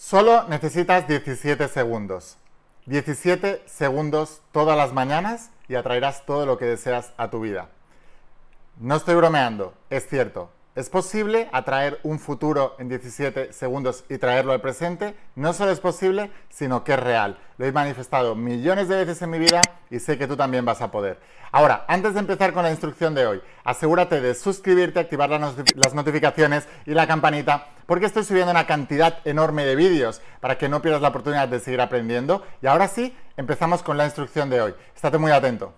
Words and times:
Solo 0.00 0.48
necesitas 0.48 1.06
17 1.06 1.68
segundos. 1.68 2.38
17 2.86 3.62
segundos 3.66 4.40
todas 4.50 4.74
las 4.74 4.94
mañanas 4.94 5.50
y 5.68 5.74
atraerás 5.74 6.24
todo 6.24 6.46
lo 6.46 6.56
que 6.56 6.64
deseas 6.64 7.12
a 7.18 7.28
tu 7.28 7.40
vida. 7.40 7.68
No 8.78 8.96
estoy 8.96 9.14
bromeando, 9.16 9.74
es 9.90 10.08
cierto. 10.08 10.50
¿Es 10.76 10.88
posible 10.88 11.48
atraer 11.52 11.98
un 12.04 12.20
futuro 12.20 12.76
en 12.78 12.88
17 12.88 13.52
segundos 13.52 14.04
y 14.08 14.18
traerlo 14.18 14.52
al 14.52 14.60
presente? 14.60 15.16
No 15.34 15.52
solo 15.52 15.72
es 15.72 15.80
posible, 15.80 16.30
sino 16.48 16.84
que 16.84 16.92
es 16.92 17.00
real. 17.00 17.40
Lo 17.58 17.66
he 17.66 17.72
manifestado 17.72 18.36
millones 18.36 18.88
de 18.88 18.94
veces 18.94 19.20
en 19.20 19.30
mi 19.30 19.40
vida 19.40 19.60
y 19.90 19.98
sé 19.98 20.16
que 20.16 20.28
tú 20.28 20.36
también 20.36 20.64
vas 20.64 20.80
a 20.80 20.92
poder. 20.92 21.18
Ahora, 21.50 21.84
antes 21.88 22.14
de 22.14 22.20
empezar 22.20 22.52
con 22.52 22.62
la 22.62 22.70
instrucción 22.70 23.16
de 23.16 23.26
hoy, 23.26 23.42
asegúrate 23.64 24.20
de 24.20 24.32
suscribirte, 24.36 25.00
activar 25.00 25.28
las 25.30 25.92
notificaciones 25.92 26.68
y 26.86 26.94
la 26.94 27.08
campanita, 27.08 27.66
porque 27.86 28.06
estoy 28.06 28.22
subiendo 28.22 28.52
una 28.52 28.68
cantidad 28.68 29.18
enorme 29.24 29.64
de 29.64 29.74
vídeos 29.74 30.22
para 30.38 30.56
que 30.56 30.68
no 30.68 30.82
pierdas 30.82 31.02
la 31.02 31.08
oportunidad 31.08 31.48
de 31.48 31.58
seguir 31.58 31.80
aprendiendo. 31.80 32.44
Y 32.62 32.68
ahora 32.68 32.86
sí, 32.86 33.16
empezamos 33.36 33.82
con 33.82 33.96
la 33.96 34.04
instrucción 34.04 34.48
de 34.48 34.60
hoy. 34.60 34.74
Estate 34.94 35.18
muy 35.18 35.32
atento. 35.32 35.74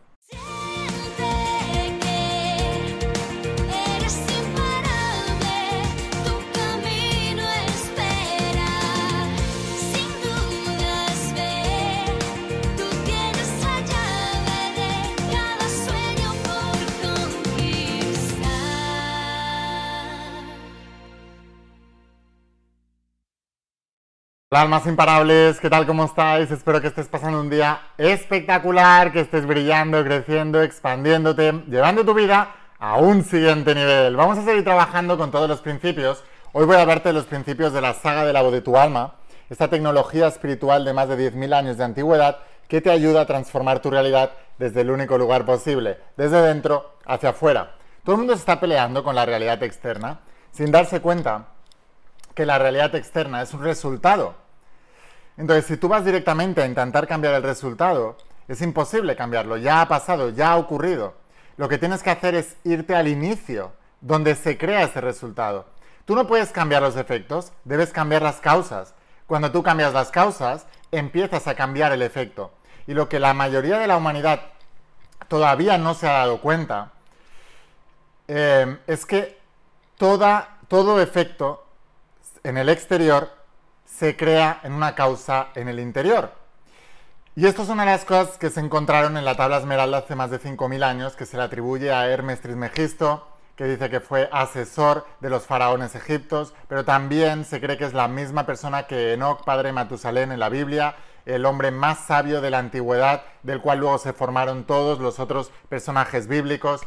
Hola 24.52 24.60
almas 24.60 24.86
imparables, 24.86 25.58
¿qué 25.60 25.70
tal? 25.70 25.86
¿Cómo 25.86 26.04
estáis? 26.04 26.50
Espero 26.50 26.78
que 26.82 26.88
estés 26.88 27.08
pasando 27.08 27.40
un 27.40 27.48
día 27.48 27.80
espectacular, 27.96 29.10
que 29.10 29.20
estés 29.20 29.46
brillando, 29.46 30.04
creciendo, 30.04 30.60
expandiéndote, 30.60 31.64
llevando 31.68 32.04
tu 32.04 32.12
vida 32.12 32.54
a 32.78 32.98
un 32.98 33.24
siguiente 33.24 33.74
nivel. 33.74 34.14
Vamos 34.14 34.36
a 34.36 34.44
seguir 34.44 34.62
trabajando 34.62 35.16
con 35.16 35.30
todos 35.30 35.48
los 35.48 35.62
principios. 35.62 36.22
Hoy 36.52 36.66
voy 36.66 36.76
a 36.76 36.82
hablarte 36.82 37.08
de 37.08 37.14
los 37.14 37.24
principios 37.24 37.72
de 37.72 37.80
la 37.80 37.94
saga 37.94 38.26
de 38.26 38.34
la 38.34 38.42
voz 38.42 38.52
de 38.52 38.60
tu 38.60 38.76
alma, 38.76 39.14
esta 39.48 39.68
tecnología 39.68 40.26
espiritual 40.26 40.84
de 40.84 40.92
más 40.92 41.08
de 41.08 41.32
10.000 41.32 41.54
años 41.54 41.78
de 41.78 41.84
antigüedad 41.84 42.40
que 42.68 42.82
te 42.82 42.90
ayuda 42.90 43.22
a 43.22 43.26
transformar 43.26 43.80
tu 43.80 43.90
realidad 43.90 44.32
desde 44.58 44.82
el 44.82 44.90
único 44.90 45.16
lugar 45.16 45.46
posible, 45.46 45.96
desde 46.18 46.42
dentro 46.42 46.98
hacia 47.06 47.30
afuera. 47.30 47.76
Todo 48.04 48.16
el 48.16 48.18
mundo 48.18 48.34
se 48.34 48.40
está 48.40 48.60
peleando 48.60 49.02
con 49.02 49.14
la 49.14 49.24
realidad 49.24 49.62
externa 49.62 50.20
sin 50.50 50.70
darse 50.70 51.00
cuenta 51.00 51.46
que 52.34 52.44
la 52.44 52.58
realidad 52.58 52.94
externa 52.94 53.40
es 53.40 53.54
un 53.54 53.62
resultado 53.62 54.41
entonces, 55.42 55.66
si 55.66 55.76
tú 55.76 55.88
vas 55.88 56.04
directamente 56.04 56.62
a 56.62 56.66
intentar 56.66 57.08
cambiar 57.08 57.34
el 57.34 57.42
resultado, 57.42 58.16
es 58.46 58.62
imposible 58.62 59.16
cambiarlo, 59.16 59.56
ya 59.56 59.80
ha 59.80 59.88
pasado, 59.88 60.30
ya 60.30 60.52
ha 60.52 60.56
ocurrido. 60.56 61.14
Lo 61.56 61.68
que 61.68 61.78
tienes 61.78 62.04
que 62.04 62.10
hacer 62.10 62.36
es 62.36 62.54
irte 62.62 62.94
al 62.94 63.08
inicio, 63.08 63.72
donde 64.00 64.36
se 64.36 64.56
crea 64.56 64.84
ese 64.84 65.00
resultado. 65.00 65.66
Tú 66.04 66.14
no 66.14 66.28
puedes 66.28 66.52
cambiar 66.52 66.80
los 66.82 66.96
efectos, 66.96 67.52
debes 67.64 67.90
cambiar 67.90 68.22
las 68.22 68.36
causas. 68.36 68.94
Cuando 69.26 69.50
tú 69.50 69.64
cambias 69.64 69.92
las 69.92 70.12
causas, 70.12 70.64
empiezas 70.92 71.48
a 71.48 71.56
cambiar 71.56 71.90
el 71.90 72.02
efecto. 72.02 72.52
Y 72.86 72.94
lo 72.94 73.08
que 73.08 73.18
la 73.18 73.34
mayoría 73.34 73.78
de 73.78 73.88
la 73.88 73.96
humanidad 73.96 74.42
todavía 75.26 75.76
no 75.76 75.94
se 75.94 76.06
ha 76.06 76.12
dado 76.12 76.40
cuenta 76.40 76.92
eh, 78.28 78.78
es 78.86 79.04
que 79.06 79.40
todo 79.96 81.02
efecto 81.02 81.66
en 82.44 82.58
el 82.58 82.68
exterior 82.68 83.41
se 83.96 84.16
crea 84.16 84.60
en 84.62 84.72
una 84.72 84.94
causa 84.94 85.48
en 85.54 85.68
el 85.68 85.78
interior. 85.78 86.32
Y 87.34 87.46
esto 87.46 87.62
es 87.62 87.68
una 87.68 87.84
de 87.84 87.92
las 87.92 88.04
cosas 88.04 88.36
que 88.38 88.50
se 88.50 88.60
encontraron 88.60 89.16
en 89.16 89.24
la 89.24 89.36
tabla 89.36 89.58
esmeralda 89.58 89.98
hace 89.98 90.14
más 90.14 90.30
de 90.30 90.40
5.000 90.40 90.82
años, 90.82 91.16
que 91.16 91.26
se 91.26 91.36
le 91.36 91.42
atribuye 91.42 91.92
a 91.92 92.06
Hermes 92.08 92.40
Trismegisto, 92.40 93.26
que 93.56 93.64
dice 93.64 93.90
que 93.90 94.00
fue 94.00 94.28
asesor 94.32 95.06
de 95.20 95.30
los 95.30 95.44
faraones 95.44 95.94
egiptos, 95.94 96.54
pero 96.68 96.84
también 96.84 97.44
se 97.44 97.60
cree 97.60 97.76
que 97.78 97.84
es 97.84 97.94
la 97.94 98.08
misma 98.08 98.44
persona 98.44 98.86
que 98.86 99.14
Enoch, 99.14 99.44
padre 99.44 99.68
de 99.68 99.72
Matusalén 99.74 100.32
en 100.32 100.40
la 100.40 100.48
Biblia, 100.48 100.96
el 101.24 101.44
hombre 101.46 101.70
más 101.70 102.00
sabio 102.00 102.40
de 102.40 102.50
la 102.50 102.58
antigüedad, 102.58 103.22
del 103.42 103.60
cual 103.60 103.78
luego 103.78 103.98
se 103.98 104.12
formaron 104.12 104.64
todos 104.64 104.98
los 104.98 105.20
otros 105.20 105.52
personajes 105.68 106.26
bíblicos. 106.26 106.82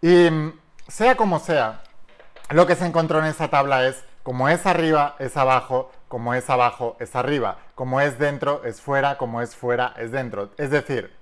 Y 0.00 0.30
mm, 0.30 0.52
sea 0.88 1.16
como 1.16 1.38
sea, 1.38 1.82
lo 2.50 2.66
que 2.66 2.76
se 2.76 2.86
encontró 2.86 3.18
en 3.18 3.26
esa 3.26 3.48
tabla 3.48 3.86
es, 3.86 4.04
como 4.26 4.48
es 4.48 4.66
arriba, 4.66 5.14
es 5.20 5.36
abajo, 5.36 5.92
como 6.08 6.34
es 6.34 6.50
abajo, 6.50 6.96
es 6.98 7.14
arriba, 7.14 7.58
como 7.76 8.00
es 8.00 8.18
dentro, 8.18 8.64
es 8.64 8.80
fuera, 8.80 9.18
como 9.18 9.40
es 9.40 9.54
fuera, 9.54 9.94
es 9.98 10.10
dentro. 10.10 10.50
Es 10.58 10.72
decir, 10.72 11.14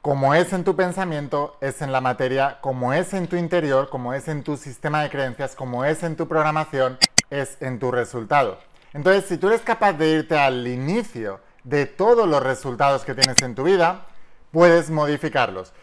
como 0.00 0.34
es 0.34 0.54
en 0.54 0.64
tu 0.64 0.74
pensamiento, 0.74 1.58
es 1.60 1.82
en 1.82 1.92
la 1.92 2.00
materia, 2.00 2.60
como 2.62 2.94
es 2.94 3.12
en 3.12 3.26
tu 3.26 3.36
interior, 3.36 3.90
como 3.90 4.14
es 4.14 4.26
en 4.28 4.42
tu 4.42 4.56
sistema 4.56 5.02
de 5.02 5.10
creencias, 5.10 5.54
como 5.54 5.84
es 5.84 6.02
en 6.02 6.16
tu 6.16 6.26
programación, 6.26 6.96
es 7.28 7.58
en 7.60 7.78
tu 7.78 7.90
resultado. 7.90 8.58
Entonces, 8.94 9.26
si 9.26 9.36
tú 9.36 9.48
eres 9.48 9.60
capaz 9.60 9.92
de 9.92 10.08
irte 10.08 10.38
al 10.38 10.66
inicio 10.66 11.40
de 11.62 11.84
todos 11.84 12.26
los 12.26 12.42
resultados 12.42 13.04
que 13.04 13.14
tienes 13.14 13.36
en 13.42 13.54
tu 13.54 13.64
vida, 13.64 14.06
puedes 14.50 14.88
modificarlos. 14.88 15.74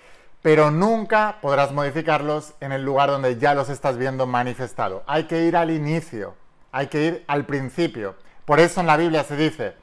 Pero 0.41 0.71
nunca 0.71 1.37
podrás 1.41 1.71
modificarlos 1.71 2.53
en 2.59 2.71
el 2.71 2.83
lugar 2.83 3.09
donde 3.09 3.37
ya 3.37 3.53
los 3.53 3.69
estás 3.69 3.97
viendo 3.97 4.25
manifestado. 4.25 5.03
Hay 5.07 5.25
que 5.25 5.45
ir 5.45 5.55
al 5.55 5.69
inicio 5.71 6.35
hay 6.71 6.87
que 6.87 7.05
ir 7.05 7.23
al 7.27 7.45
principio. 7.45 8.15
Por 8.45 8.59
eso 8.59 8.81
en 8.81 8.87
la 8.87 8.97
Biblia 8.97 9.23
se 9.23 9.35
dice, 9.35 9.73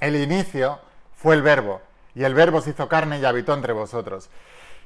el 0.00 0.16
inicio 0.16 0.78
fue 1.14 1.34
el 1.34 1.42
verbo, 1.42 1.80
y 2.14 2.24
el 2.24 2.34
verbo 2.34 2.60
se 2.60 2.70
hizo 2.70 2.88
carne 2.88 3.18
y 3.18 3.24
habitó 3.24 3.54
entre 3.54 3.72
vosotros. 3.72 4.30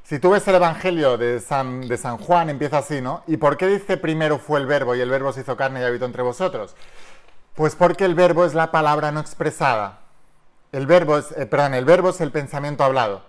Si 0.03 0.19
tú 0.19 0.31
ves 0.31 0.47
el 0.49 0.57
Evangelio 0.57 1.19
de 1.19 1.41
San, 1.41 1.89
Juan, 2.19 2.51
empieza 2.51 2.79
así, 2.79 3.01
¿no? 3.01 3.23
¿Y 3.27 3.37
por 3.37 3.57
qué 3.57 3.67
dice 3.69 3.97
primero 3.97 4.39
fue 4.39 4.59
el 4.59 4.67
verbo 4.67 4.95
y 4.95 5.01
el 5.01 5.11
verbo 5.11 5.33
se 5.33 5.43
hizo 5.43 5.57
carne 5.57 5.81
y 5.81 5.85
habitó 5.85 6.07
entre 6.07 6.23
vosotros? 6.23 6.75
Pues 7.55 7.77
porque 7.77 8.05
el 8.05 8.15
verbo 8.15 8.45
es 8.45 8.55
la 8.55 8.71
palabra 8.71 9.13
no 9.13 9.21
expresada. 9.21 10.01
El 10.73 10.87
verbo 10.87 11.19
es, 11.19 11.33
eh, 11.33 11.47
perdón, 11.47 11.75
el 11.75 11.85
verbo 11.85 12.11
es 12.11 12.21
el 12.21 12.33
pensamiento 12.33 12.83
hablado. 12.83 13.23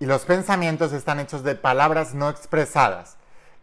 Y 0.00 0.06
los 0.06 0.24
pensamientos 0.24 0.92
están 0.92 1.20
hechos 1.20 1.42
de 1.42 1.54
palabras 1.54 2.14
no 2.14 2.28
expresadas. 2.28 3.16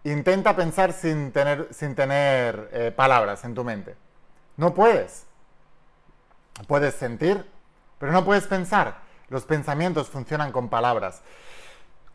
Intenta 0.03 0.55
pensar 0.55 0.93
sin 0.93 1.31
tener, 1.31 1.69
sin 1.71 1.95
tener 1.95 2.69
eh, 2.73 2.93
palabras 2.95 3.43
en 3.45 3.55
tu 3.55 3.63
mente. 3.63 3.95
No 4.57 4.73
puedes. 4.73 5.25
Puedes 6.67 6.95
sentir, 6.95 7.45
pero 7.99 8.11
no 8.11 8.23
puedes 8.25 8.47
pensar. 8.47 8.97
Los 9.29 9.45
pensamientos 9.45 10.09
funcionan 10.09 10.51
con 10.51 10.69
palabras. 10.69 11.21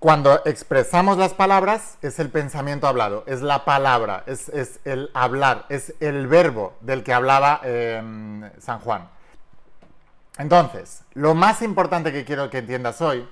Cuando 0.01 0.41
expresamos 0.47 1.19
las 1.19 1.35
palabras, 1.35 1.99
es 2.01 2.19
el 2.19 2.31
pensamiento 2.31 2.87
hablado, 2.87 3.23
es 3.27 3.43
la 3.43 3.67
palabra, 3.67 4.25
es, 4.27 4.49
el 4.87 5.11
hablar, 5.13 5.67
es 5.69 5.93
el 6.01 6.27
verbo 6.27 6.73
del 6.81 7.05
que 7.05 7.13
hablaba 7.13 7.61
em, 7.65 8.51
San 8.59 8.81
Juan. 8.81 9.11
Entonces, 10.39 11.03
lo 11.13 11.35
más 11.35 11.61
importante 11.61 12.13
que 12.13 12.25
quiero 12.25 12.49
que 12.49 12.59
entiendas 12.59 13.03
hoy, 13.03 13.29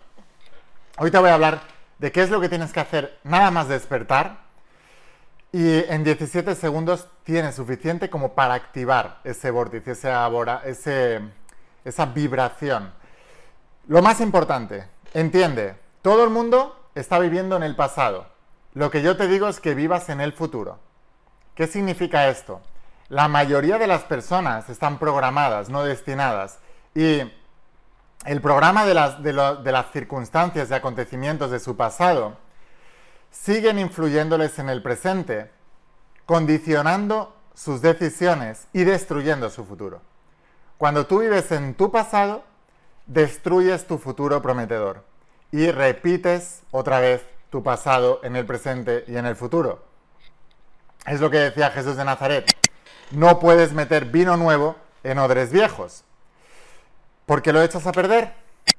hoy 0.99 1.11
te 1.11 1.19
voy 1.19 1.31
a 1.31 1.35
hablar 1.35 1.61
de 1.99 2.13
qué 2.13 2.23
es 2.23 2.31
lo 2.31 2.41
que 2.41 2.49
tienes 2.49 2.73
que 2.73 2.81
hacer 2.81 3.19
nada 3.25 3.51
más 3.51 3.69
despertar 3.69 4.39
y 5.53 5.85
en 5.85 6.05
17 6.05 6.55
segundos 6.55 7.09
tiene 7.25 7.53
suficiente 7.53 8.11
como 8.11 8.35
para 8.35 8.55
activar 8.55 9.21
ese 9.25 9.51
vórtice, 9.51 9.93
esa 11.85 12.07
vibración. 12.07 12.93
Lo 13.87 14.03
más 14.03 14.21
importante, 14.21 14.87
entiende, 15.15 15.77
todo 16.03 16.25
el 16.25 16.31
mundo 16.31 16.91
está 16.95 17.19
viviendo 17.19 17.57
en 17.57 17.63
el 17.63 17.77
pasado. 17.77 18.27
Lo 18.75 18.91
que 18.91 19.01
yo 19.01 19.17
te 19.17 19.29
digo 19.29 19.49
es 19.49 19.61
que 19.61 19.75
vivas 19.75 20.09
en 20.09 20.21
el 20.21 20.33
futuro. 20.33 20.79
¿Qué 21.55 21.67
significa 21.67 22.29
esto? 22.29 22.61
La 23.09 23.29
mayoría 23.29 23.79
de 23.79 23.87
las 23.87 24.03
personas 24.03 24.69
están 24.69 24.99
programadas, 24.99 25.71
no 25.71 25.83
destinadas. 25.85 26.59
Y 26.95 27.23
el 28.29 28.43
programa 28.43 28.85
de 28.85 28.93
las, 28.93 29.91
circunstancias 29.91 30.69
y 30.71 30.75
acontecimientos 30.75 31.51
de 31.51 31.59
su 31.59 31.79
pasado 31.79 32.37
siguen 33.31 33.79
influyéndoles 33.79 34.59
en 34.59 34.69
el 34.69 34.83
presente, 34.83 35.51
condicionando 36.27 37.35
sus 37.55 37.81
decisiones 37.81 38.67
y 38.75 38.85
destruyendo 38.85 39.49
su 39.49 39.65
futuro. 39.65 40.03
Cuando 40.77 41.07
tú 41.07 41.21
vives 41.21 41.51
en 41.53 41.73
tu 41.75 41.91
pasado, 41.91 42.45
destruyes 43.07 43.87
tu 43.87 43.97
futuro 43.97 44.43
prometedor 44.43 45.05
y 45.51 45.71
repites 45.71 46.61
otra 46.71 47.01
vez 47.01 47.25
tu 47.49 47.63
pasado 47.63 48.21
en 48.25 48.37
el 48.37 48.45
presente 48.45 49.05
y 49.09 49.17
en 49.17 49.25
el 49.25 49.37
futuro. 49.37 49.87
Es 51.07 51.23
lo 51.23 51.31
que 51.31 51.39
decía 51.39 51.71
Jesús 51.71 51.97
de 51.97 52.05
Nazaret. 52.05 52.55
No 53.11 53.41
puedes 53.41 53.73
meter 53.73 54.05
vino 54.05 54.37
nuevo 54.37 54.77
en 55.03 55.19
odres 55.19 55.51
viejos, 55.51 56.05
porque 57.29 57.53
lo 57.53 57.63
echas 57.63 57.87
a 57.87 57.93
perder. 57.93 58.33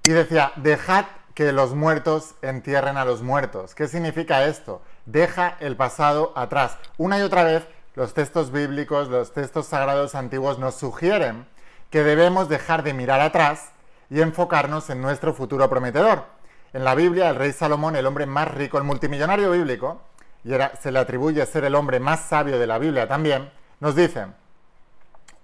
Y 0.04 0.10
decía, 0.10 0.52
dejad 0.56 1.06
que 1.36 1.52
los 1.54 1.76
muertos 1.76 2.34
entierren 2.42 2.98
a 2.98 3.06
los 3.06 3.22
muertos. 3.22 3.76
¿Qué 3.76 3.88
significa 3.88 4.44
esto? 4.46 4.82
Deja 5.06 5.56
el 5.60 5.78
pasado 5.78 6.34
atrás. 6.36 6.76
Una 6.98 7.20
y 7.20 7.22
otra 7.22 7.44
vez 7.44 7.68
los 7.94 8.16
textos 8.16 8.52
bíblicos, 8.52 9.08
los 9.08 9.34
textos 9.34 9.68
sagrados 9.68 10.16
antiguos 10.16 10.58
nos 10.58 10.76
sugieren 10.76 11.46
que 11.92 12.04
debemos 12.04 12.50
dejar 12.50 12.82
de 12.82 12.96
mirar 12.96 13.22
atrás 13.22 13.70
y 14.10 14.20
enfocarnos 14.20 14.90
en 14.90 15.00
nuestro 15.00 15.36
futuro 15.36 15.70
prometedor. 15.70 16.26
En 16.74 16.84
la 16.84 16.96
Biblia, 16.96 17.30
el 17.30 17.36
rey 17.36 17.54
Salomón, 17.54 17.96
el 17.96 18.08
hombre 18.08 18.26
más 18.26 18.48
rico, 18.50 18.80
el 18.80 18.84
multimillonario 18.84 19.52
bíblico, 19.52 20.02
y 20.44 20.54
se 20.82 20.92
le 20.92 21.00
atribuye 21.00 21.46
ser 21.46 21.66
el 21.66 21.76
hombre 21.76 22.00
más 22.00 22.22
sabio 22.22 22.58
de 22.58 22.66
la 22.66 22.80
Biblia 22.80 23.08
también, 23.08 23.52
nos 23.80 23.96
dice, 23.96 24.26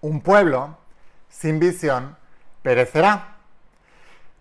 un 0.02 0.22
pueblo 0.22 0.78
sin 1.30 1.60
visión 1.60 2.18
perecerá. 2.66 3.36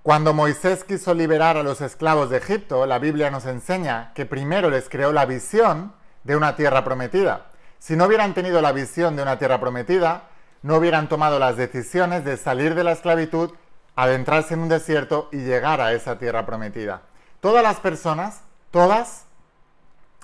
Cuando 0.02 0.32
Moisés 0.32 0.82
quiso 0.82 1.12
liberar 1.12 1.58
a 1.58 1.62
los 1.62 1.82
esclavos 1.82 2.30
de 2.30 2.38
Egipto, 2.38 2.86
la 2.86 2.98
Biblia 2.98 3.30
nos 3.30 3.44
enseña 3.44 4.12
que 4.14 4.24
primero 4.24 4.70
les 4.70 4.88
creó 4.88 5.12
la 5.12 5.26
visión 5.26 5.92
de 6.22 6.34
una 6.34 6.56
tierra 6.56 6.84
prometida. 6.84 7.48
Si 7.78 7.96
no 7.96 8.06
hubieran 8.06 8.32
tenido 8.32 8.62
la 8.62 8.72
visión 8.72 9.14
de 9.14 9.22
una 9.22 9.38
tierra 9.38 9.60
prometida, 9.60 10.22
no 10.62 10.76
hubieran 10.76 11.10
tomado 11.10 11.38
las 11.38 11.58
decisiones 11.58 12.24
de 12.24 12.38
salir 12.38 12.74
de 12.74 12.82
la 12.84 12.92
esclavitud, 12.92 13.50
adentrarse 13.94 14.54
en 14.54 14.60
un 14.60 14.68
desierto 14.70 15.28
y 15.30 15.40
llegar 15.40 15.82
a 15.82 15.92
esa 15.92 16.18
tierra 16.18 16.46
prometida. 16.46 17.02
Todas 17.40 17.62
las 17.62 17.78
personas, 17.78 18.40
todas, 18.70 19.26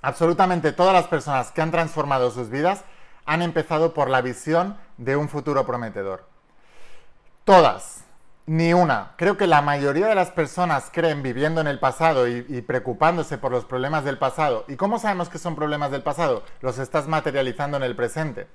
absolutamente 0.00 0.72
todas 0.72 0.94
las 0.94 1.06
personas 1.06 1.50
que 1.50 1.60
han 1.60 1.70
transformado 1.70 2.30
sus 2.30 2.48
vidas, 2.48 2.82
han 3.26 3.42
empezado 3.42 3.92
por 3.92 4.08
la 4.08 4.22
visión 4.22 4.78
de 4.96 5.16
un 5.16 5.28
futuro 5.28 5.66
prometedor. 5.66 6.29
Todas, 7.44 8.04
ni 8.46 8.74
una. 8.74 9.12
Creo 9.16 9.36
que 9.36 9.46
la 9.46 9.62
mayoría 9.62 10.06
de 10.08 10.14
las 10.14 10.30
personas 10.30 10.90
creen 10.92 11.22
viviendo 11.22 11.60
en 11.60 11.66
el 11.66 11.78
pasado 11.78 12.28
y, 12.28 12.42
preocupándose 12.62 13.38
por 13.38 13.50
los 13.50 13.64
problemas 13.64 14.04
del 14.04 14.18
pasado. 14.18 14.64
¿Y 14.68 14.76
cómo 14.76 14.98
sabemos 14.98 15.28
que 15.28 15.38
son 15.38 15.56
problemas 15.56 15.90
del 15.90 16.02
pasado? 16.02 16.42
Los 16.60 16.78
estás 16.78 17.08
materializando 17.08 17.76
en 17.76 17.82
el 17.82 17.96
presente. 17.96 18.46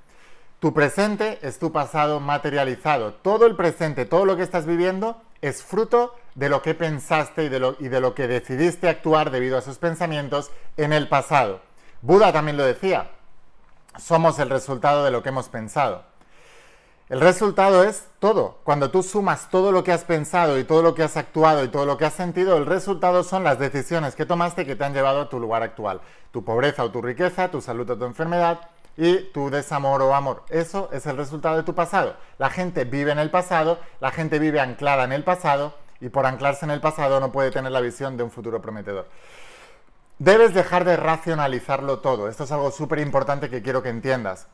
Tu 0.59 0.73
presente 0.73 1.39
es 1.41 1.59
tu 1.59 1.71
pasado 1.71 2.19
materializado. 2.19 3.13
Todo 3.13 3.45
el 3.45 3.55
presente, 3.55 4.05
todo 4.05 4.25
lo 4.25 4.37
que 4.37 4.43
estás 4.43 4.65
viviendo 4.65 5.21
es 5.41 5.63
fruto 5.63 6.15
de 6.35 6.49
lo 6.49 6.61
que 6.61 6.75
pensaste 6.75 7.45
y 7.45 7.49
de 7.49 7.59
lo, 7.59 7.75
y 7.79 7.87
de 7.87 8.01
lo 8.01 8.15
que 8.15 8.27
decidiste 8.27 8.87
actuar 8.87 9.31
debido 9.31 9.55
a 9.55 9.59
esos 9.59 9.77
pensamientos 9.77 10.51
en 10.77 10.93
el 10.93 11.07
pasado. 11.07 11.61
Buda 12.01 12.31
también 12.31 12.57
lo 12.57 12.65
decía. 12.65 13.11
Somos 13.97 14.39
el 14.39 14.49
resultado 14.49 15.03
de 15.03 15.11
lo 15.11 15.23
que 15.23 15.29
hemos 15.29 15.49
pensado. 15.49 16.03
El 17.07 17.21
resultado 17.21 17.83
es 17.83 18.07
todo. 18.17 18.57
Cuando 18.63 18.89
tú 18.89 19.03
sumas 19.03 19.51
todo 19.51 19.71
lo 19.71 19.83
que 19.83 19.91
has 19.91 20.03
pensado 20.03 20.57
y 20.57 20.63
todo 20.63 20.81
lo 20.81 20.95
que 20.95 21.03
has 21.03 21.17
actuado 21.17 21.63
y 21.63 21.67
todo 21.67 21.85
lo 21.85 21.97
que 21.97 22.05
has 22.05 22.15
sentido, 22.15 22.57
el 22.57 22.65
resultado 22.65 23.23
son 23.23 23.43
las 23.43 23.59
decisiones 23.59 24.15
que 24.15 24.25
tomaste 24.25 24.65
que 24.65 24.75
te 24.75 24.85
han 24.85 24.93
llevado 24.95 25.21
a 25.21 25.29
tu 25.29 25.39
lugar 25.39 25.61
actual. 25.61 26.01
Tu 26.31 26.43
pobreza 26.43 26.83
o 26.83 26.89
tu 26.89 27.03
riqueza, 27.03 27.51
tu 27.51 27.61
salud 27.61 27.87
o 27.91 27.95
tu 27.95 28.05
enfermedad 28.05 28.59
y 28.97 29.17
tu 29.33 29.51
desamor 29.51 30.01
o 30.01 30.15
amor. 30.15 30.45
Eso 30.49 30.89
es 30.91 31.05
el 31.05 31.15
resultado 31.15 31.57
de 31.57 31.63
tu 31.63 31.75
pasado. 31.75 32.15
La 32.39 32.49
gente 32.49 32.85
vive 32.85 33.11
en 33.11 33.19
el 33.19 33.29
pasado, 33.29 33.77
la 33.99 34.09
gente 34.09 34.39
vive 34.39 34.59
anclada 34.59 35.03
en 35.03 35.11
el 35.11 35.23
pasado 35.23 35.75
y 36.01 36.09
por 36.09 36.25
anclarse 36.25 36.65
en 36.65 36.71
el 36.71 36.81
pasado 36.81 37.19
no 37.19 37.31
puede 37.31 37.51
tener 37.51 37.71
la 37.71 37.81
visión 37.81 38.17
de 38.17 38.23
un 38.23 38.31
futuro 38.31 38.63
prometedor. 38.63 39.07
Debes 40.17 40.55
dejar 40.55 40.85
de 40.85 40.97
racionalizarlo 40.97 41.99
todo. 41.99 42.29
Esto 42.29 42.45
es 42.45 42.51
algo 42.51 42.71
súper 42.71 42.97
importante 42.97 43.51
que 43.51 43.61
quiero 43.61 43.83
que 43.83 43.89
entiendas 43.89 44.47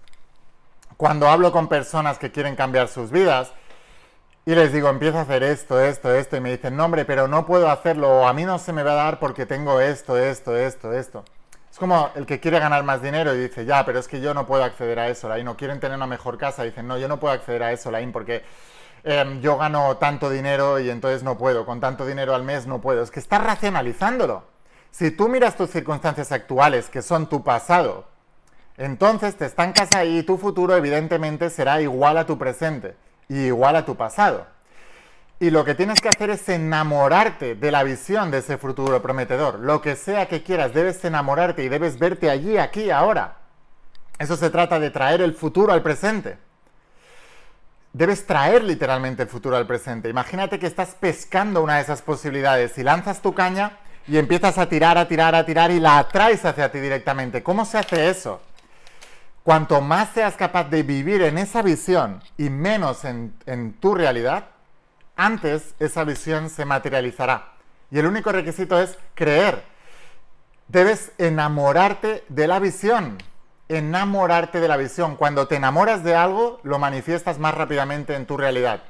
cuando 1.02 1.28
hablo 1.28 1.52
con 1.52 1.68
personas 1.68 2.20
que 2.20 2.32
quieren 2.32 2.56
cambiar 2.56 2.88
sus 2.88 3.10
vidas 3.10 3.52
y 4.46 4.54
les 4.54 4.72
digo, 4.72 4.88
empiezo 4.88 5.18
a 5.18 5.22
hacer 5.22 5.42
esto, 5.42 5.82
esto, 5.82 6.14
esto, 6.14 6.38
y 6.38 6.42
me 6.42 6.52
dicen, 6.52 6.78
no, 6.78 6.86
hombre, 6.86 7.06
pero 7.06 7.28
no 7.28 7.48
puedo 7.48 7.72
hacerlo, 7.72 8.20
o 8.20 8.28
a 8.28 8.34
mí 8.34 8.46
no 8.46 8.60
se 8.60 8.72
me 8.72 8.84
va 8.84 8.92
a 8.92 8.96
dar 9.06 9.18
porque 9.18 9.48
tengo 9.48 9.82
esto, 9.82 10.16
esto, 10.16 10.56
esto, 10.56 10.94
esto. 10.94 11.26
Es 11.72 11.80
como 11.80 12.12
el 12.14 12.28
que 12.28 12.40
quiere 12.40 12.60
ganar 12.60 12.84
más 12.84 13.02
dinero 13.02 13.34
y 13.34 13.40
dice, 13.40 13.66
ya, 13.66 13.84
pero 13.84 13.98
es 13.98 14.08
que 14.08 14.22
yo 14.22 14.36
no 14.36 14.46
puedo 14.46 14.64
acceder 14.64 15.00
a 15.00 15.08
eso, 15.08 15.28
Lain, 15.28 15.44
no 15.44 15.58
quieren 15.58 15.80
tener 15.80 15.98
una 15.98 16.06
mejor 16.06 16.38
casa, 16.38 16.62
dicen, 16.62 16.88
no, 16.88 17.00
yo 17.00 17.08
no 17.08 17.20
puedo 17.20 17.34
acceder 17.34 17.64
a 17.64 17.72
eso, 17.72 17.90
Lain, 17.90 18.12
porque 18.12 18.44
em, 19.04 19.42
yo 19.42 19.58
gano 19.58 19.98
tanto 19.98 20.30
dinero 20.30 20.80
y 20.80 20.92
entonces 20.92 21.24
no 21.24 21.36
puedo, 21.36 21.66
con 21.66 21.80
tanto 21.80 22.06
dinero 22.06 22.36
al 22.36 22.44
mes 22.44 22.68
no 22.68 22.80
puedo. 22.80 23.02
Es 23.02 23.10
que 23.10 23.20
estás 23.20 23.44
racionalizándolo. 23.44 24.44
Si 24.92 25.10
tú 25.10 25.30
miras 25.30 25.58
tus 25.58 25.72
circunstancias 25.72 26.32
actuales, 26.32 26.92
que 26.92 27.02
son 27.02 27.28
tu 27.28 27.44
pasado, 27.44 28.11
entonces 28.84 29.36
te 29.36 29.46
estancas 29.46 29.90
ahí 29.96 30.20
y 30.20 30.24
tu 30.24 30.38
futuro 30.38 30.76
evidentemente 30.76 31.50
será 31.50 31.82
igual 31.82 32.18
a 32.18 32.26
tu 32.26 32.38
presente 32.38 32.96
y 33.30 33.46
igual 33.46 33.76
a 33.76 33.86
tu 33.86 33.96
pasado. 33.96 34.48
Y 35.40 35.50
lo 35.50 35.66
que 35.66 35.76
tienes 35.76 36.00
que 36.02 36.10
hacer 36.10 36.30
es 36.32 36.48
enamorarte 36.50 37.56
de 37.56 37.72
la 37.72 37.84
visión 37.84 38.32
de 38.32 38.40
ese 38.40 38.58
futuro 38.58 39.02
prometedor. 39.02 39.60
Lo 39.60 39.82
que 39.82 39.96
sea 39.96 40.28
que 40.28 40.44
quieras, 40.44 40.74
debes 40.74 41.04
enamorarte 41.06 41.64
y 41.64 41.70
debes 41.70 41.98
verte 42.00 42.30
allí, 42.30 42.58
aquí, 42.58 42.92
ahora. 42.92 43.38
Eso 44.20 44.36
se 44.36 44.50
trata 44.50 44.80
de 44.80 44.92
traer 44.92 45.22
el 45.22 45.34
futuro 45.34 45.74
al 45.74 45.82
presente. 45.82 46.38
Debes 47.94 48.26
traer 48.26 48.64
literalmente 48.64 49.24
el 49.24 49.30
futuro 49.30 49.58
al 49.58 49.68
presente. 49.68 50.10
Imagínate 50.10 50.60
que 50.60 50.68
estás 50.68 50.96
pescando 51.00 51.62
una 51.62 51.76
de 51.76 51.82
esas 51.82 52.02
posibilidades 52.02 52.78
y 52.78 52.84
lanzas 52.84 53.22
tu 53.22 53.34
caña 53.34 53.80
y 54.08 54.18
empiezas 54.18 54.58
a 54.58 54.70
tirar, 54.70 54.98
a 54.98 55.08
tirar, 55.08 55.36
a 55.36 55.46
tirar 55.46 55.72
y 55.72 55.80
la 55.80 55.98
atraes 55.98 56.46
hacia 56.46 56.72
ti 56.72 56.80
directamente. 56.80 57.44
¿Cómo 57.44 57.66
se 57.66 57.78
hace 57.78 58.10
eso? 58.10 58.42
Cuanto 59.44 59.82
más 59.82 60.10
seas 60.10 60.36
capaz 60.36 60.66
de 60.66 60.84
vivir 60.84 61.24
en 61.24 61.40
esa 61.40 61.64
visión 61.64 62.22
y 62.38 62.52
menos 62.52 63.04
en, 63.06 63.74
tu 63.80 63.96
realidad, 63.96 64.46
antes 65.16 65.74
esa 65.80 66.04
visión 66.04 66.50
se 66.50 66.64
materializará. 66.64 67.54
Y 67.90 67.98
el 67.98 68.06
único 68.06 68.32
requisito 68.32 68.80
es 68.80 69.00
creer. 69.16 69.64
Debes 70.68 71.12
enamorarte 71.18 72.24
de 72.30 72.48
la 72.48 72.60
visión. 72.60 73.18
Enamorarte 73.68 74.60
de 74.60 74.68
la 74.68 74.78
visión. 74.78 75.16
Cuando 75.16 75.48
te 75.48 75.56
enamoras 75.56 76.04
de 76.04 76.16
algo, 76.16 76.60
lo 76.62 76.78
manifiestas 76.78 77.40
más 77.40 77.56
rápidamente 77.56 78.16
en 78.16 78.28
tu 78.28 78.38
realidad. 78.38 78.84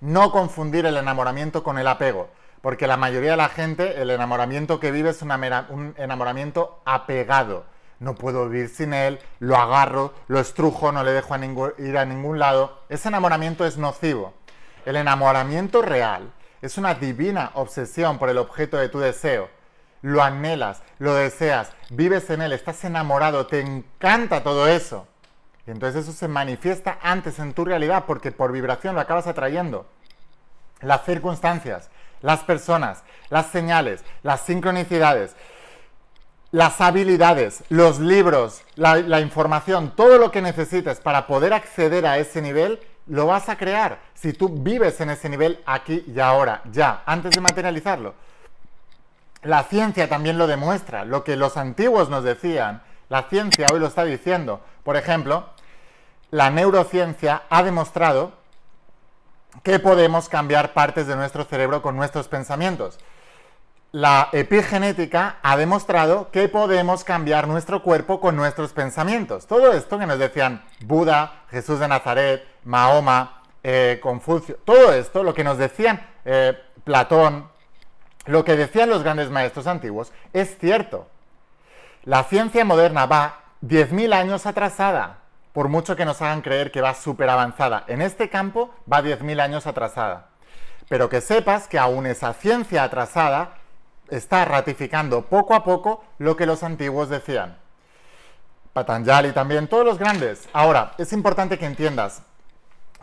No 0.00 0.32
confundir 0.32 0.84
el 0.84 0.98
enamoramiento 0.98 1.62
con 1.62 1.78
el 1.78 1.88
apego. 1.88 2.28
Porque 2.60 2.86
la 2.86 2.98
mayoría 2.98 3.32
de 3.32 3.36
la 3.38 3.48
gente, 3.48 4.02
el 4.02 4.10
enamoramiento 4.10 4.80
que 4.80 4.90
vive 4.90 5.10
es 5.10 5.22
un 5.22 5.94
enamoramiento 5.96 6.82
apegado 6.84 7.73
no 8.04 8.14
puedo 8.14 8.48
vivir 8.48 8.68
sin 8.68 8.92
él, 8.92 9.18
lo 9.40 9.56
agarro, 9.56 10.12
lo 10.28 10.38
estrujo, 10.38 10.92
no 10.92 11.02
le 11.02 11.12
dejo 11.12 11.34
ir 11.78 11.98
a 11.98 12.04
ningún 12.04 12.38
lado. 12.38 12.82
Ese 12.88 13.08
enamoramiento 13.08 13.64
es 13.64 13.78
nocivo. 13.78 14.34
El 14.84 14.96
enamoramiento 14.96 15.80
real 15.82 16.30
es 16.60 16.76
una 16.78 16.94
divina 16.94 17.50
obsesión 17.54 18.18
por 18.18 18.28
el 18.28 18.38
objeto 18.38 18.76
de 18.76 18.90
tu 18.90 19.00
deseo. 19.00 19.48
Lo 20.02 20.22
anhelas, 20.22 20.82
lo 20.98 21.14
deseas, 21.14 21.72
vives 21.88 22.28
en 22.28 22.42
él, 22.42 22.52
estás 22.52 22.84
enamorado, 22.84 23.46
te 23.46 23.60
encanta 23.60 24.42
todo 24.42 24.68
eso. 24.68 25.08
Y 25.66 25.70
entonces 25.70 26.02
eso 26.02 26.12
se 26.12 26.28
manifiesta 26.28 26.98
antes 27.02 27.38
en 27.38 27.54
tu 27.54 27.64
realidad 27.64 28.04
porque 28.06 28.32
por 28.32 28.52
vibración 28.52 28.94
lo 28.94 29.00
acabas 29.00 29.26
atrayendo. 29.26 29.86
Las 30.82 31.06
circunstancias, 31.06 31.88
las 32.20 32.40
personas, 32.40 33.02
las 33.30 33.46
señales, 33.46 34.04
las 34.22 34.42
sincronicidades, 34.42 35.34
las 36.54 36.80
habilidades, 36.80 37.64
los 37.68 37.98
libros, 37.98 38.62
la, 38.76 39.18
información, 39.20 39.92
todo 39.96 40.18
lo 40.18 40.30
que 40.30 40.40
necesites 40.40 41.00
para 41.00 41.26
poder 41.26 41.52
acceder 41.52 42.06
a 42.06 42.18
ese 42.18 42.40
nivel, 42.40 42.78
lo 43.08 43.26
vas 43.26 43.48
a 43.48 43.58
crear 43.58 43.98
si 44.14 44.32
tú 44.32 44.48
vives 44.48 45.00
en 45.00 45.10
ese 45.10 45.28
nivel 45.28 45.60
aquí 45.66 46.04
y 46.06 46.20
ahora, 46.20 46.62
ya, 46.70 47.02
antes 47.06 47.32
de 47.32 47.40
materializarlo. 47.40 48.14
La 49.42 49.64
ciencia 49.64 50.08
también 50.08 50.38
lo 50.38 50.46
demuestra, 50.46 51.04
lo 51.04 51.24
que 51.24 51.34
los 51.34 51.56
antiguos 51.56 52.08
nos 52.08 52.22
decían, 52.22 52.84
la 53.08 53.24
ciencia 53.24 53.66
hoy 53.72 53.80
lo 53.80 53.88
está 53.88 54.04
diciendo. 54.04 54.60
Por 54.84 54.96
ejemplo, 54.96 55.48
la 56.30 56.50
neurociencia 56.50 57.42
ha 57.50 57.64
demostrado 57.64 58.30
que 59.64 59.80
podemos 59.80 60.28
cambiar 60.28 60.72
partes 60.72 61.08
de 61.08 61.16
nuestro 61.16 61.42
cerebro 61.42 61.82
con 61.82 61.96
nuestros 61.96 62.28
pensamientos 62.28 63.00
la 63.94 64.28
epigenética 64.32 65.36
ha 65.40 65.56
demostrado 65.56 66.28
que 66.32 66.48
podemos 66.48 67.04
cambiar 67.04 67.46
nuestro 67.46 67.80
cuerpo 67.80 68.18
con 68.18 68.34
nuestros 68.34 68.72
pensamientos. 68.72 69.46
Todo 69.46 69.72
esto 69.72 70.00
que 70.00 70.06
nos 70.06 70.18
decían 70.18 70.64
Buda, 70.80 71.44
Jesús 71.48 71.78
de 71.78 71.86
Nazaret, 71.86 72.44
Mahoma, 72.64 73.40
eh, 73.62 74.00
Confucio, 74.02 74.58
todo 74.64 74.92
esto, 74.92 75.22
lo 75.22 75.32
que 75.32 75.44
nos 75.44 75.58
decían 75.58 76.04
eh, 76.24 76.60
Platón, 76.82 77.48
lo 78.26 78.44
que 78.44 78.56
decían 78.56 78.90
los 78.90 79.04
grandes 79.04 79.30
maestros 79.30 79.68
antiguos, 79.68 80.12
es 80.32 80.58
cierto. 80.58 81.06
La 82.02 82.24
ciencia 82.24 82.64
moderna 82.64 83.06
va 83.06 83.42
10.000 83.62 84.12
años 84.12 84.44
atrasada, 84.44 85.18
por 85.52 85.68
mucho 85.68 85.94
que 85.94 86.04
nos 86.04 86.20
hagan 86.20 86.42
creer 86.42 86.72
que 86.72 86.80
va 86.80 86.94
súper 86.94 87.30
avanzada. 87.30 87.84
En 87.86 88.02
este 88.02 88.28
campo 88.28 88.74
va 88.92 89.02
10.000 89.02 89.40
años 89.40 89.68
atrasada. 89.68 90.30
Pero 90.88 91.08
que 91.08 91.20
sepas 91.20 91.68
que 91.68 91.78
aún 91.78 92.06
esa 92.06 92.32
ciencia 92.32 92.82
atrasada 92.82 93.58
está 94.08 94.44
ratificando 94.44 95.22
poco 95.22 95.54
a 95.54 95.64
poco 95.64 96.04
lo 96.18 96.36
que 96.36 96.46
los 96.46 96.62
antiguos 96.62 97.08
decían. 97.08 97.58
Patanjali 98.72 99.32
también, 99.32 99.68
todos 99.68 99.84
los 99.84 99.98
grandes. 99.98 100.48
Ahora, 100.52 100.92
es 100.98 101.12
importante 101.12 101.58
que 101.58 101.66
entiendas, 101.66 102.22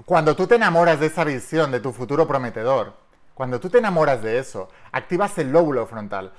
cuando 0.06 0.36
tú 0.36 0.48
te 0.48 0.56
enamoras 0.56 1.00
de 1.00 1.08
esa 1.08 1.24
visión 1.24 1.72
de 1.72 1.80
tu 1.80 1.94
futuro 1.94 2.28
prometedor, 2.28 2.94
cuando 3.34 3.60
tú 3.60 3.70
te 3.70 3.78
enamoras 3.78 4.22
de 4.22 4.38
eso, 4.38 4.70
activas 4.92 5.38
el 5.38 5.52
lóbulo 5.52 5.88
frontal. 5.88 6.34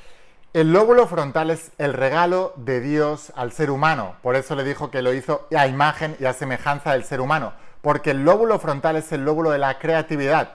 El 0.52 0.72
lóbulo 0.72 1.06
frontal 1.06 1.50
es 1.50 1.72
el 1.78 1.94
regalo 1.94 2.52
de 2.56 2.80
Dios 2.80 3.32
al 3.34 3.52
ser 3.52 3.70
humano. 3.70 4.16
Por 4.22 4.36
eso 4.36 4.54
le 4.54 4.64
dijo 4.64 4.90
que 4.90 5.00
lo 5.00 5.14
hizo 5.14 5.48
a 5.56 5.66
imagen 5.66 6.14
y 6.20 6.26
a 6.26 6.34
semejanza 6.34 6.92
del 6.92 7.04
ser 7.04 7.20
humano. 7.20 7.54
porque 7.80 8.12
el 8.12 8.24
lóbulo 8.24 8.60
frontal 8.60 8.94
es 8.94 9.10
el 9.10 9.24
lóbulo 9.24 9.50
de 9.50 9.58
la 9.58 9.80
creatividad. 9.80 10.52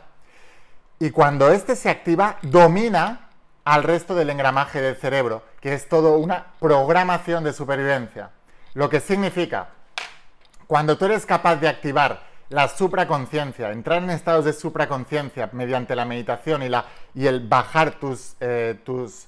Y 0.97 1.11
cuando 1.11 1.51
este 1.51 1.75
se 1.75 1.89
activa, 1.89 2.37
domina 2.41 3.26
al 3.67 3.83
resto 3.83 4.15
del 4.15 4.29
engramaje 4.29 4.81
del 4.81 4.95
cerebro, 4.95 5.43
que 5.59 5.73
es 5.73 5.89
todo 5.89 6.17
una 6.17 6.53
programación 6.61 7.43
de 7.43 7.51
supervivencia. 7.51 8.29
Lo 8.73 8.89
que 8.89 9.01
significa, 9.01 9.67
cuando 10.67 10.97
tú 10.97 11.03
eres 11.03 11.25
capaz 11.25 11.57
de 11.57 11.67
activar 11.67 12.21
la 12.47 12.69
supraconciencia, 12.69 13.71
entrar 13.73 14.01
en 14.01 14.09
estados 14.09 14.45
de 14.45 14.53
supraconciencia 14.53 15.49
mediante 15.51 15.97
la 15.97 16.05
meditación 16.05 16.63
y, 16.63 16.69
la, 16.69 16.85
y 17.13 17.27
el 17.27 17.45
bajar 17.45 17.95
tus, 17.95 18.37
eh, 18.39 18.79
tus 18.85 19.27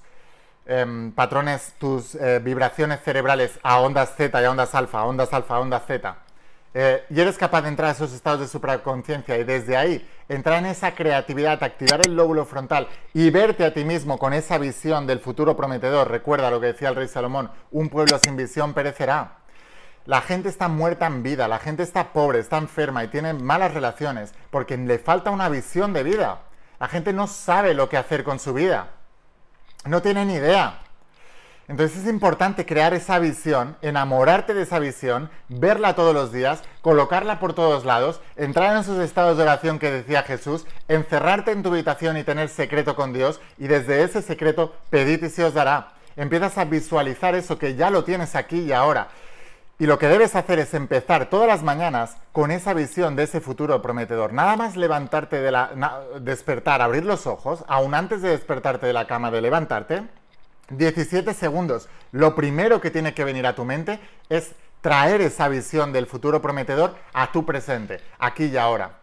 em, 0.65 1.11
patrones, 1.11 1.73
tus 1.77 2.15
eh, 2.15 2.39
vibraciones 2.39 3.01
cerebrales 3.03 3.59
a 3.61 3.81
ondas 3.81 4.15
Z 4.15 4.41
y 4.41 4.45
a 4.45 4.51
ondas 4.51 4.73
alfa, 4.73 5.03
ondas 5.03 5.33
alfa, 5.33 5.55
a 5.55 5.59
ondas 5.59 5.83
Z, 5.85 6.15
eh, 6.73 7.03
y 7.09 7.19
eres 7.19 7.37
capaz 7.37 7.63
de 7.63 7.67
entrar 7.67 7.89
a 7.89 7.91
esos 7.91 8.13
estados 8.13 8.39
de 8.39 8.47
supraconciencia 8.47 9.37
y 9.37 9.43
desde 9.43 9.75
ahí 9.75 10.09
entrar 10.29 10.59
en 10.59 10.67
esa 10.67 10.93
creatividad, 10.95 11.61
activar 11.63 12.01
el 12.05 12.15
lóbulo 12.15 12.45
frontal 12.45 12.87
y 13.13 13.29
verte 13.31 13.65
a 13.65 13.73
ti 13.73 13.83
mismo 13.83 14.17
con 14.17 14.33
esa 14.33 14.57
visión 14.57 15.05
del 15.05 15.19
futuro 15.19 15.57
prometedor. 15.57 16.09
Recuerda 16.09 16.51
lo 16.51 16.61
que 16.61 16.67
decía 16.67 16.89
el 16.89 16.95
rey 16.95 17.07
Salomón, 17.07 17.51
un 17.71 17.89
pueblo 17.89 18.17
sin 18.19 18.37
visión 18.37 18.73
perecerá. 18.73 19.39
La 20.05 20.21
gente 20.21 20.49
está 20.49 20.67
muerta 20.69 21.07
en 21.07 21.23
vida, 21.23 21.47
la 21.47 21.59
gente 21.59 21.83
está 21.83 22.13
pobre, 22.13 22.39
está 22.39 22.57
enferma 22.57 23.03
y 23.03 23.09
tiene 23.09 23.33
malas 23.33 23.73
relaciones 23.73 24.33
porque 24.49 24.77
le 24.77 24.97
falta 24.99 25.31
una 25.31 25.49
visión 25.49 25.93
de 25.93 26.03
vida. 26.03 26.43
La 26.79 26.87
gente 26.87 27.11
no 27.11 27.27
sabe 27.27 27.73
lo 27.73 27.89
que 27.89 27.97
hacer 27.97 28.23
con 28.23 28.39
su 28.39 28.53
vida. 28.53 28.87
No 29.85 30.01
tiene 30.01 30.25
ni 30.25 30.35
idea. 30.35 30.79
Entonces 31.69 31.99
es 31.99 32.09
importante 32.09 32.65
crear 32.65 32.95
esa 32.95 33.19
visión, 33.19 33.77
enamorarte 33.83 34.55
de 34.55 34.63
esa 34.63 34.79
visión, 34.79 35.29
verla 35.49 35.93
todos 35.93 36.15
los 36.15 36.31
días, 36.31 36.63
colocarla 36.81 37.39
por 37.39 37.53
todos 37.53 37.85
lados, 37.85 38.21
entrar 38.35 38.73
en 38.73 38.79
esos 38.79 38.97
estados 38.97 39.37
de 39.37 39.43
oración 39.43 39.77
que 39.77 39.91
decía 39.91 40.23
Jesús, 40.23 40.65
encerrarte 40.87 41.51
en 41.51 41.61
tu 41.61 41.69
habitación 41.69 42.17
y 42.17 42.23
tener 42.23 42.49
secreto 42.49 42.95
con 42.95 43.13
Dios 43.13 43.39
y 43.59 43.67
desde 43.67 44.01
ese 44.01 44.23
secreto 44.23 44.73
pedid 44.89 45.23
y 45.23 45.29
se 45.29 45.43
os 45.43 45.53
dará. 45.53 45.89
Empiezas 46.15 46.57
a 46.57 46.65
visualizar 46.65 47.35
eso 47.35 47.59
que 47.59 47.75
ya 47.75 47.91
lo 47.91 48.03
tienes 48.03 48.35
aquí 48.35 48.61
y 48.61 48.71
ahora. 48.71 49.09
Y 49.77 49.85
lo 49.85 49.99
que 49.99 50.07
debes 50.07 50.35
hacer 50.35 50.57
es 50.57 50.73
empezar 50.73 51.29
todas 51.29 51.47
las 51.47 51.61
mañanas 51.61 52.17
con 52.31 52.49
esa 52.49 52.73
visión 52.73 53.15
de 53.15 53.23
ese 53.23 53.41
futuro 53.41 53.79
prometedor. 53.79 54.33
Nada 54.33 54.57
más 54.57 54.75
levantarte 54.75 55.39
de 55.39 55.51
la... 55.51 55.69
despertar, 56.19 56.81
abrir 56.81 57.05
los 57.05 57.27
ojos, 57.27 57.63
aún 57.67 57.93
antes 57.93 58.23
de 58.23 58.29
despertarte 58.29 58.87
de 58.87 58.93
la 58.93 59.05
cama, 59.05 59.29
de 59.29 59.41
levantarte, 59.41 60.03
17 60.69 61.33
segundos. 61.33 61.89
Lo 62.11 62.35
primero 62.35 62.81
que 62.81 62.91
tiene 62.91 63.13
que 63.13 63.23
venir 63.23 63.45
a 63.47 63.55
tu 63.55 63.65
mente 63.65 63.99
es 64.29 64.53
traer 64.81 65.21
esa 65.21 65.47
visión 65.47 65.91
del 65.91 66.05
futuro 66.05 66.41
prometedor 66.41 66.95
a 67.13 67.31
tu 67.31 67.45
presente, 67.45 67.99
aquí 68.17 68.45
y 68.45 68.57
ahora. 68.57 68.99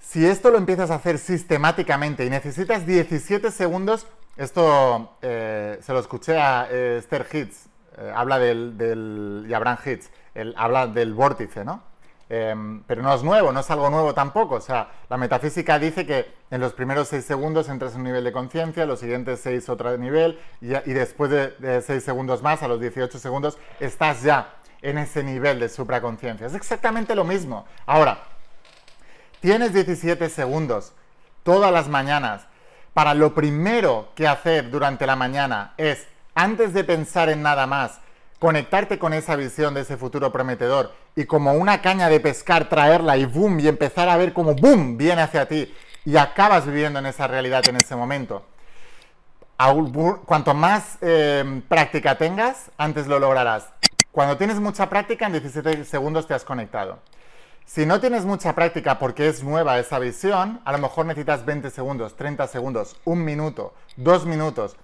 Si 0.00 0.24
esto 0.24 0.50
lo 0.50 0.58
empiezas 0.58 0.90
a 0.90 0.94
hacer 0.94 1.18
sistemáticamente 1.18 2.24
y 2.24 2.30
necesitas 2.30 2.86
17 2.86 3.50
segundos, 3.50 4.06
esto 4.36 5.16
eh, 5.20 5.78
se 5.82 5.92
lo 5.92 5.98
escuché 5.98 6.38
a 6.38 6.68
eh, 6.70 6.96
Esther 6.98 7.26
Hitz, 7.30 7.66
eh, 7.98 8.12
habla 8.14 8.38
del, 8.38 9.44
y 9.48 9.52
Abraham 9.52 9.78
Hitz, 9.84 10.10
habla 10.56 10.86
del 10.86 11.12
vórtice, 11.12 11.64
¿no? 11.64 11.82
Em, 12.30 12.82
pero 12.82 13.00
no 13.02 13.14
es 13.14 13.22
nuevo, 13.22 13.52
no 13.52 13.60
es 13.60 13.70
algo 13.70 13.88
nuevo 13.88 14.12
tampoco. 14.12 14.56
O 14.56 14.60
sea, 14.60 14.90
la 15.08 15.16
metafísica 15.16 15.78
dice 15.78 16.06
que 16.06 16.30
en 16.50 16.60
los 16.60 16.74
primeros 16.74 17.08
seis 17.08 17.24
segundos 17.24 17.68
entras 17.68 17.94
en 17.94 18.00
un 18.00 18.04
nivel 18.04 18.24
de 18.24 18.32
conciencia, 18.32 18.84
los 18.84 19.00
siguientes 19.00 19.40
seis 19.40 19.68
otro 19.68 19.96
nivel, 19.96 20.38
y, 20.60 20.68
después 20.92 21.30
de, 21.30 21.82
seis 21.82 22.04
segundos 22.04 22.42
más, 22.42 22.62
a 22.62 22.68
los 22.68 22.80
18 22.80 23.18
segundos, 23.18 23.58
estás 23.80 24.22
ya 24.22 24.56
en 24.82 24.98
ese 24.98 25.22
nivel 25.22 25.58
de 25.58 25.68
supraconciencia. 25.68 26.46
Es 26.46 26.54
exactamente 26.54 27.14
lo 27.14 27.24
mismo. 27.24 27.66
Ahora, 27.86 28.18
tienes 29.40 29.72
17 29.72 30.28
segundos 30.28 30.92
todas 31.42 31.72
las 31.72 31.88
mañanas 31.88 32.46
para 32.92 33.14
lo 33.14 33.34
primero 33.34 34.08
que 34.14 34.28
hacer 34.28 34.70
durante 34.70 35.06
la 35.06 35.16
mañana 35.16 35.72
es, 35.78 36.06
antes 36.34 36.74
de 36.74 36.84
pensar 36.84 37.30
en 37.30 37.42
nada 37.42 37.66
más, 37.66 38.00
conectarte 38.38 38.98
con 38.98 39.12
esa 39.12 39.36
visión 39.36 39.74
de 39.74 39.80
ese 39.80 39.96
futuro 39.96 40.30
prometedor 40.32 40.92
y 41.16 41.24
como 41.24 41.54
una 41.54 41.82
caña 41.82 42.08
de 42.08 42.20
pescar 42.20 42.68
traerla 42.68 43.16
y 43.16 43.24
boom, 43.24 43.60
y 43.60 43.68
empezar 43.68 44.08
a 44.08 44.16
ver 44.16 44.32
cómo 44.32 44.54
boom 44.54 44.96
viene 44.96 45.22
hacia 45.22 45.48
ti 45.48 45.74
y 46.04 46.16
acabas 46.16 46.66
viviendo 46.66 46.98
en 46.98 47.06
esa 47.06 47.26
realidad 47.26 47.62
en 47.68 47.76
ese 47.76 47.96
momento. 47.96 48.44
Cuanto 50.24 50.54
más 50.54 50.98
eh, 51.00 51.62
práctica 51.68 52.16
tengas, 52.16 52.70
antes 52.78 53.08
lo 53.08 53.18
lograrás. 53.18 53.72
Cuando 54.12 54.36
tienes 54.36 54.60
mucha 54.60 54.88
práctica, 54.88 55.26
en 55.26 55.32
17 55.32 55.84
segundos 55.84 56.26
te 56.26 56.34
has 56.34 56.44
conectado. 56.44 57.00
Si 57.64 57.84
no 57.84 58.00
tienes 58.00 58.24
mucha 58.24 58.54
práctica 58.54 58.98
porque 58.98 59.28
es 59.28 59.42
nueva 59.42 59.78
esa 59.78 59.98
visión, 59.98 60.60
a 60.64 60.72
lo 60.72 60.78
mejor 60.78 61.06
necesitas 61.06 61.44
20 61.44 61.70
segundos, 61.70 62.16
30 62.16 62.46
segundos, 62.46 62.96
un 63.04 63.24
minuto, 63.24 63.74
dos 63.96 64.24
minutos, 64.24 64.76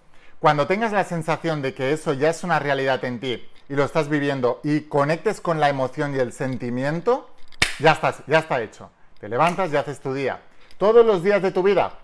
cuando 0.44 0.66
tengas 0.66 0.92
la 0.92 1.04
sensación 1.04 1.62
de 1.62 1.72
que 1.72 1.92
eso 1.92 2.12
ya 2.12 2.28
es 2.28 2.44
una 2.44 2.58
realidad 2.58 3.02
en 3.06 3.18
ti 3.18 3.48
y 3.66 3.74
lo 3.76 3.82
estás 3.82 4.10
viviendo 4.10 4.60
y 4.62 4.82
conectes 4.82 5.40
con 5.40 5.58
la 5.58 5.70
emoción 5.70 6.14
y 6.14 6.18
el 6.18 6.34
sentimiento, 6.34 7.30
ya 7.78 7.92
estás, 7.92 8.16
ya 8.26 8.40
está 8.40 8.60
hecho. 8.60 8.90
Te 9.18 9.30
levantas 9.30 9.72
y 9.72 9.76
haces 9.78 10.00
tu 10.00 10.12
día. 10.12 10.42
Todos 10.76 11.06
los 11.06 11.22
días 11.22 11.40
de 11.40 11.50
tu 11.50 11.62
vida 11.62 11.94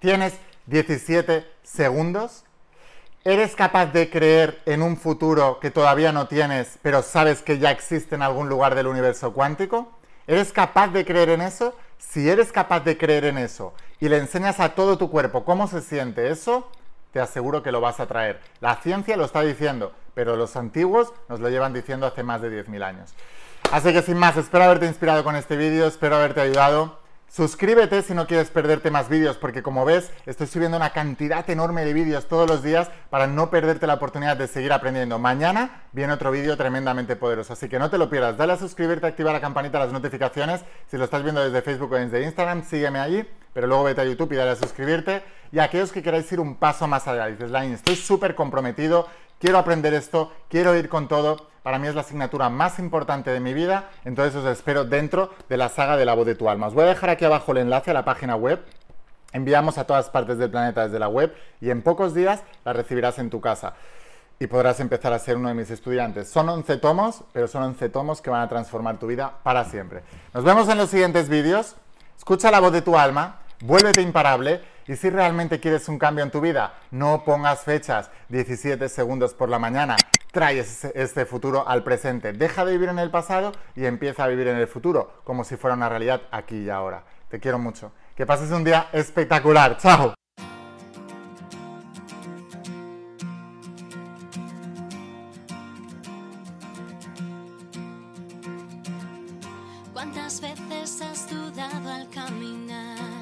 tienes 0.00 0.34
17 0.66 1.48
segundos. 1.62 2.42
¿Eres 3.22 3.54
capaz 3.54 3.92
de 3.92 4.10
creer 4.10 4.60
en 4.66 4.82
un 4.82 4.96
futuro 4.96 5.60
que 5.60 5.70
todavía 5.70 6.10
no 6.10 6.26
tienes, 6.26 6.80
pero 6.82 7.00
sabes 7.00 7.42
que 7.42 7.60
ya 7.60 7.70
existe 7.70 8.16
en 8.16 8.22
algún 8.22 8.48
lugar 8.48 8.74
del 8.74 8.88
universo 8.88 9.32
cuántico? 9.34 9.88
¿Eres 10.26 10.52
capaz 10.52 10.88
de 10.88 11.04
creer 11.04 11.28
en 11.28 11.42
eso? 11.42 11.76
Si 11.96 12.28
eres 12.28 12.50
capaz 12.50 12.80
de 12.80 12.98
creer 12.98 13.24
en 13.24 13.38
eso 13.38 13.72
y 14.00 14.08
le 14.08 14.18
enseñas 14.18 14.58
a 14.58 14.74
todo 14.74 14.98
tu 14.98 15.12
cuerpo 15.12 15.44
cómo 15.44 15.68
se 15.68 15.80
siente 15.80 16.28
eso, 16.28 16.68
te 17.12 17.20
aseguro 17.20 17.62
que 17.62 17.72
lo 17.72 17.80
vas 17.80 18.00
a 18.00 18.06
traer. 18.06 18.40
La 18.60 18.76
ciencia 18.76 19.16
lo 19.16 19.24
está 19.24 19.42
diciendo, 19.42 19.92
pero 20.14 20.36
los 20.36 20.56
antiguos 20.56 21.12
nos 21.28 21.40
lo 21.40 21.48
llevan 21.48 21.72
diciendo 21.72 22.06
hace 22.06 22.22
más 22.22 22.40
de 22.40 22.64
10.000 22.64 22.82
años. 22.82 23.14
Así 23.70 23.92
que 23.92 24.02
sin 24.02 24.18
más, 24.18 24.36
espero 24.36 24.64
haberte 24.64 24.86
inspirado 24.86 25.22
con 25.24 25.36
este 25.36 25.56
vídeo, 25.56 25.86
espero 25.86 26.16
haberte 26.16 26.40
ayudado. 26.40 27.00
Suscríbete 27.28 28.02
si 28.02 28.12
no 28.12 28.26
quieres 28.26 28.50
perderte 28.50 28.90
más 28.90 29.08
vídeos, 29.08 29.38
porque 29.38 29.62
como 29.62 29.86
ves, 29.86 30.10
estoy 30.26 30.46
subiendo 30.46 30.76
una 30.76 30.90
cantidad 30.90 31.48
enorme 31.48 31.82
de 31.82 31.94
vídeos 31.94 32.28
todos 32.28 32.46
los 32.46 32.62
días 32.62 32.90
para 33.08 33.26
no 33.26 33.48
perderte 33.48 33.86
la 33.86 33.94
oportunidad 33.94 34.36
de 34.36 34.48
seguir 34.48 34.70
aprendiendo. 34.70 35.18
Mañana 35.18 35.84
viene 35.92 36.12
otro 36.12 36.30
vídeo 36.30 36.58
tremendamente 36.58 37.16
poderoso, 37.16 37.54
así 37.54 37.70
que 37.70 37.78
no 37.78 37.88
te 37.88 37.96
lo 37.96 38.10
pierdas. 38.10 38.36
Dale 38.36 38.52
a 38.52 38.58
suscribirte, 38.58 39.06
activa 39.06 39.32
la 39.32 39.40
campanita, 39.40 39.78
las 39.78 39.92
notificaciones. 39.92 40.60
Si 40.90 40.98
lo 40.98 41.04
estás 41.04 41.22
viendo 41.22 41.42
desde 41.42 41.62
Facebook 41.62 41.92
o 41.92 41.96
desde 41.96 42.22
Instagram, 42.22 42.64
sígueme 42.64 42.98
allí, 42.98 43.26
pero 43.52 43.66
luego 43.66 43.84
vete 43.84 44.00
a 44.00 44.04
YouTube 44.04 44.32
y 44.32 44.36
dale 44.36 44.50
a 44.52 44.56
suscribirte. 44.56 45.22
Y 45.50 45.58
aquellos 45.58 45.92
que 45.92 46.02
queráis 46.02 46.30
ir 46.32 46.40
un 46.40 46.56
paso 46.56 46.86
más 46.86 47.06
allá, 47.08 47.26
dices, 47.26 47.50
Line, 47.50 47.74
estoy 47.74 47.96
súper 47.96 48.34
comprometido, 48.34 49.08
quiero 49.38 49.58
aprender 49.58 49.94
esto, 49.94 50.32
quiero 50.48 50.76
ir 50.76 50.88
con 50.88 51.08
todo 51.08 51.52
para 51.62 51.78
mí 51.78 51.86
es 51.86 51.94
la 51.94 52.00
asignatura 52.00 52.48
más 52.48 52.78
importante 52.78 53.30
de 53.30 53.38
mi 53.38 53.54
vida, 53.54 53.90
entonces 54.04 54.34
os 54.34 54.46
espero 54.46 54.84
dentro 54.84 55.30
de 55.48 55.56
la 55.56 55.68
saga 55.68 55.96
de 55.96 56.04
la 56.04 56.14
voz 56.14 56.26
de 56.26 56.34
tu 56.34 56.48
alma. 56.48 56.66
Os 56.66 56.74
voy 56.74 56.84
a 56.84 56.88
dejar 56.88 57.10
aquí 57.10 57.24
abajo 57.24 57.52
el 57.52 57.58
enlace 57.58 57.92
a 57.92 57.94
la 57.94 58.04
página 58.04 58.34
web. 58.34 58.60
Enviamos 59.32 59.78
a 59.78 59.86
todas 59.86 60.10
partes 60.10 60.38
del 60.38 60.50
planeta 60.50 60.84
desde 60.84 60.98
la 60.98 61.08
web 61.08 61.34
y 61.60 61.70
en 61.70 61.82
pocos 61.82 62.14
días 62.14 62.42
la 62.64 62.72
recibirás 62.72 63.18
en 63.18 63.30
tu 63.30 63.40
casa 63.40 63.74
y 64.40 64.48
podrás 64.48 64.80
empezar 64.80 65.12
a 65.12 65.20
ser 65.20 65.36
uno 65.36 65.48
de 65.48 65.54
mis 65.54 65.70
estudiantes. 65.70 66.28
Son 66.28 66.48
11 66.48 66.78
tomos, 66.78 67.22
pero 67.32 67.46
son 67.46 67.62
11 67.62 67.88
tomos 67.90 68.20
que 68.20 68.28
van 68.28 68.42
a 68.42 68.48
transformar 68.48 68.98
tu 68.98 69.06
vida 69.06 69.32
para 69.44 69.64
siempre. 69.64 70.02
Nos 70.34 70.42
vemos 70.42 70.68
en 70.68 70.78
los 70.78 70.90
siguientes 70.90 71.28
vídeos. 71.28 71.76
Escucha 72.18 72.50
la 72.50 72.58
voz 72.58 72.72
de 72.72 72.82
tu 72.82 72.98
alma, 72.98 73.41
vuélvete 73.62 74.02
imparable 74.02 74.60
y 74.88 74.96
si 74.96 75.08
realmente 75.08 75.60
quieres 75.60 75.88
un 75.88 75.98
cambio 75.98 76.24
en 76.24 76.30
tu 76.30 76.40
vida, 76.40 76.74
no 76.90 77.24
pongas 77.24 77.60
fechas, 77.60 78.10
17 78.28 78.88
segundos 78.88 79.34
por 79.34 79.48
la 79.48 79.58
mañana, 79.58 79.96
traes 80.32 80.84
este 80.84 81.24
futuro 81.24 81.66
al 81.66 81.84
presente. 81.84 82.32
Deja 82.32 82.64
de 82.64 82.72
vivir 82.72 82.88
en 82.88 82.98
el 82.98 83.10
pasado 83.10 83.52
y 83.76 83.86
empieza 83.86 84.24
a 84.24 84.28
vivir 84.28 84.48
en 84.48 84.56
el 84.56 84.66
futuro, 84.66 85.22
como 85.24 85.44
si 85.44 85.56
fuera 85.56 85.76
una 85.76 85.88
realidad 85.88 86.22
aquí 86.32 86.56
y 86.58 86.70
ahora. 86.70 87.04
Te 87.28 87.38
quiero 87.38 87.58
mucho. 87.58 87.92
Que 88.16 88.26
pases 88.26 88.50
un 88.50 88.64
día 88.64 88.88
espectacular. 88.92 89.78
¡Chao! 89.78 90.14
¿Cuántas 99.92 100.40
veces 100.40 101.00
has 101.00 101.30
dudado 101.30 101.90
al 101.90 102.10
caminar? 102.10 103.21